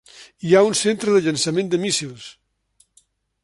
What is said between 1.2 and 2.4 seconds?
llançament de míssils.